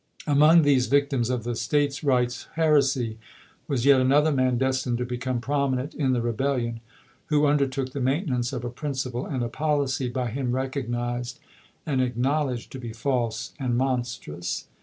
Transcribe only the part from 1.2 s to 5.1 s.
of the States Eights heresy was yet another man destined to